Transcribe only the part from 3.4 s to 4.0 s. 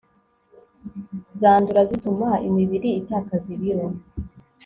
ibiro